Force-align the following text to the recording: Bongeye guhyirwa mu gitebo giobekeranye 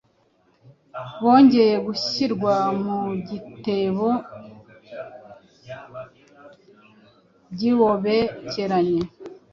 Bongeye 1.23 1.75
guhyirwa 1.85 2.55
mu 2.83 2.99
gitebo 3.27 4.09
giobekeranye 7.57 9.01